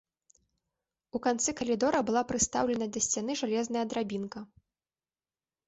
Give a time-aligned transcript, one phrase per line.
[1.19, 4.39] У канцы калідора была прыстаўлена да сцяны жалезная драбінка.